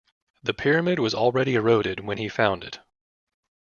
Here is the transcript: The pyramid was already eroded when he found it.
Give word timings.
The 0.41 0.55
pyramid 0.55 0.97
was 0.97 1.13
already 1.13 1.53
eroded 1.53 1.99
when 1.99 2.17
he 2.17 2.27
found 2.27 2.63
it. 2.63 2.79